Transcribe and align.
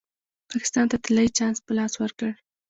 پاکستان 0.49 0.85
ته 0.91 0.97
طلايي 1.03 1.29
چانس 1.37 1.57
په 1.65 1.71
لاس 1.77 1.93
ورکړ. 2.01 2.31